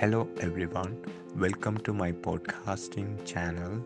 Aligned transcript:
Hello 0.00 0.28
everyone, 0.40 0.96
welcome 1.34 1.76
to 1.78 1.92
my 1.92 2.12
podcasting 2.12 3.08
channel. 3.26 3.84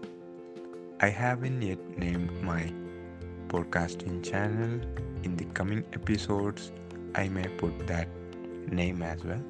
I 1.00 1.08
haven't 1.08 1.62
yet 1.62 1.78
named 1.96 2.42
my 2.42 2.70
podcasting 3.48 4.22
channel. 4.22 4.78
In 5.22 5.36
the 5.36 5.46
coming 5.54 5.82
episodes, 5.94 6.70
I 7.14 7.28
may 7.28 7.48
put 7.48 7.86
that 7.86 8.08
name 8.70 9.00
as 9.00 9.24
well. 9.24 9.40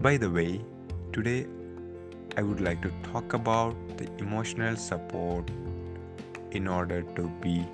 By 0.00 0.18
the 0.18 0.30
way, 0.30 0.60
today 1.12 1.48
I 2.36 2.42
would 2.42 2.60
like 2.60 2.80
to 2.82 2.92
talk 3.02 3.34
about 3.34 3.74
the 3.98 4.08
emotional 4.18 4.76
support 4.76 5.50
in 6.52 6.68
order 6.68 7.02
to 7.16 7.28
be 7.40 7.66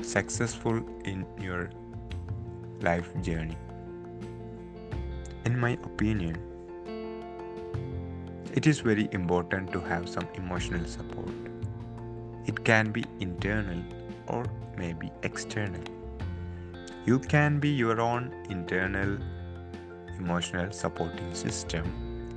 successful 0.00 0.82
in 1.04 1.26
your 1.38 1.68
life 2.80 3.12
journey. 3.20 3.58
My 5.62 5.72
opinion, 5.84 6.36
it 8.52 8.66
is 8.66 8.80
very 8.80 9.08
important 9.12 9.72
to 9.72 9.80
have 9.80 10.08
some 10.08 10.26
emotional 10.34 10.84
support. 10.86 11.30
It 12.46 12.64
can 12.64 12.90
be 12.90 13.04
internal 13.20 13.80
or 14.26 14.44
maybe 14.76 15.12
external. 15.22 15.84
You 17.06 17.20
can 17.20 17.60
be 17.60 17.68
your 17.68 18.00
own 18.00 18.34
internal 18.50 19.18
emotional 20.18 20.72
supporting 20.72 21.32
system 21.32 21.84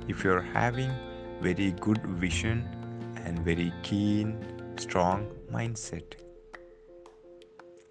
if 0.08 0.22
you're 0.22 0.46
having 0.54 0.92
very 1.40 1.72
good 1.72 2.06
vision 2.24 2.64
and 3.24 3.40
very 3.40 3.72
keen 3.82 4.36
strong 4.76 5.26
mindset 5.52 6.14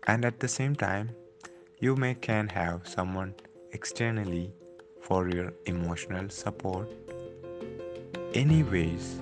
and 0.07 0.23
at 0.23 0.39
the 0.39 0.47
same 0.47 0.75
time 0.75 1.09
you 1.79 1.95
may 1.95 2.13
can 2.13 2.47
have 2.47 2.87
someone 2.87 3.33
externally 3.73 4.53
for 5.05 5.29
your 5.29 5.53
emotional 5.67 6.29
support. 6.29 6.87
Anyways, 8.33 9.19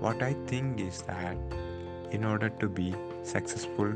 what 0.00 0.22
I 0.22 0.34
think 0.46 0.80
is 0.80 1.02
that 1.02 1.36
in 2.12 2.24
order 2.24 2.48
to 2.60 2.68
be 2.68 2.94
successful 3.24 3.94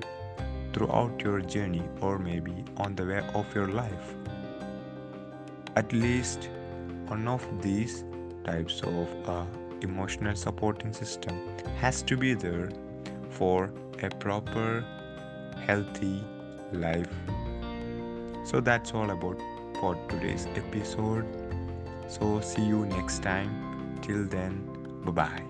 throughout 0.73 1.21
your 1.21 1.41
journey 1.41 1.83
or 2.01 2.19
maybe 2.19 2.65
on 2.79 2.97
the 2.97 3.07
way 3.07 3.23
of 3.35 3.55
your 3.55 3.69
life, 3.69 4.15
at 5.77 5.93
least 5.93 6.49
one 7.07 7.29
of 7.29 7.47
these 7.63 8.05
types 8.45 8.83
of 8.83 9.09
uh, 9.29 9.45
emotional 9.83 10.35
supporting 10.35 10.93
system 10.93 11.41
has 11.79 12.03
to 12.03 12.17
be 12.17 12.35
there 12.35 12.71
for 13.31 13.71
a 14.03 14.11
proper 14.17 14.85
healthy 15.67 16.25
life 16.73 17.09
so 18.45 18.61
that's 18.61 18.93
all 18.95 19.11
about 19.11 19.39
for 19.81 19.95
today's 20.09 20.47
episode. 20.57 21.25
So, 22.07 22.41
see 22.41 22.63
you 22.63 22.85
next 22.87 23.23
time. 23.23 23.99
Till 24.03 24.25
then, 24.27 24.61
bye 25.05 25.13
bye. 25.13 25.43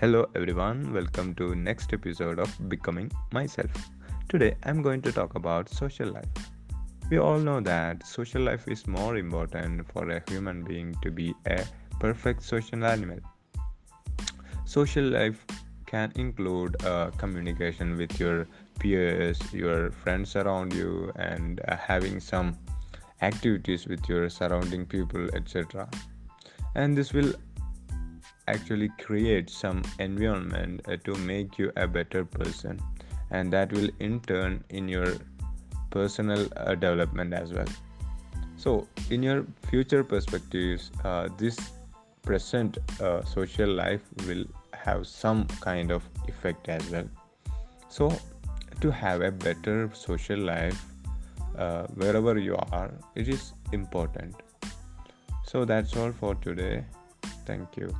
Hello 0.00 0.26
everyone, 0.36 0.92
welcome 0.92 1.34
to 1.34 1.56
next 1.56 1.92
episode 1.92 2.38
of 2.38 2.68
Becoming 2.68 3.10
Myself. 3.32 3.90
Today 4.28 4.54
I'm 4.62 4.80
going 4.80 5.02
to 5.02 5.10
talk 5.10 5.34
about 5.34 5.68
social 5.68 6.12
life. 6.12 6.52
We 7.10 7.18
all 7.18 7.38
know 7.38 7.60
that 7.62 8.06
social 8.06 8.42
life 8.42 8.68
is 8.68 8.86
more 8.86 9.16
important 9.16 9.90
for 9.92 10.08
a 10.08 10.22
human 10.28 10.62
being 10.62 10.94
to 11.02 11.10
be 11.10 11.34
a 11.46 11.64
perfect 11.98 12.42
social 12.42 12.84
animal. 12.84 13.18
Social 14.64 15.04
life 15.04 15.44
can 15.86 16.12
include 16.16 16.84
uh, 16.84 17.10
communication 17.16 17.96
with 17.96 18.20
your 18.20 18.46
peers, 18.78 19.40
your 19.52 19.90
friends 19.90 20.36
around 20.36 20.74
you, 20.74 21.10
and 21.16 21.60
uh, 21.66 21.76
having 21.76 22.20
some 22.20 22.56
activities 23.22 23.86
with 23.86 24.08
your 24.08 24.28
surrounding 24.28 24.84
people, 24.86 25.28
etc. 25.34 25.88
And 26.74 26.96
this 26.96 27.12
will 27.12 27.32
actually 28.46 28.90
create 28.98 29.50
some 29.50 29.82
environment 29.98 30.80
uh, 30.86 30.96
to 31.04 31.14
make 31.14 31.58
you 31.58 31.72
a 31.76 31.88
better 31.88 32.24
person, 32.24 32.78
and 33.30 33.52
that 33.52 33.72
will 33.72 33.90
in 33.98 34.20
turn 34.20 34.62
in 34.68 34.88
your 34.88 35.14
personal 35.90 36.46
uh, 36.56 36.74
development 36.74 37.32
as 37.32 37.52
well. 37.52 37.66
So, 38.56 38.86
in 39.10 39.22
your 39.22 39.46
future 39.70 40.04
perspectives, 40.04 40.90
uh, 41.04 41.28
this 41.38 41.58
present 42.22 42.78
uh, 43.00 43.24
social 43.24 43.68
life 43.68 44.02
will 44.26 44.44
have 44.72 45.06
some 45.06 45.46
kind 45.60 45.90
of 45.90 46.02
effect 46.26 46.68
as 46.68 46.88
well. 46.90 47.08
So 47.88 48.12
to 48.80 48.90
have 48.90 49.22
a 49.22 49.30
better 49.32 49.90
social 49.94 50.38
life 50.38 50.80
uh, 51.56 51.86
wherever 51.94 52.38
you 52.38 52.56
are 52.72 52.90
it 53.14 53.28
is 53.28 53.52
important. 53.72 54.34
So 55.46 55.64
that's 55.64 55.96
all 55.96 56.12
for 56.12 56.34
today. 56.34 56.84
Thank 57.46 57.76
you 57.76 57.94